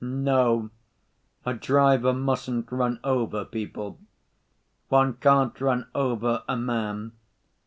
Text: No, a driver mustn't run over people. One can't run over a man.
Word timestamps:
No, 0.03 0.71
a 1.45 1.53
driver 1.53 2.11
mustn't 2.11 2.71
run 2.71 2.99
over 3.03 3.45
people. 3.45 3.99
One 4.89 5.13
can't 5.13 5.61
run 5.61 5.89
over 5.93 6.41
a 6.49 6.57
man. 6.57 7.11